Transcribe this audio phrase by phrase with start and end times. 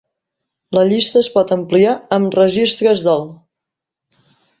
[0.77, 3.27] "La llista es pot ampliar amb registres del"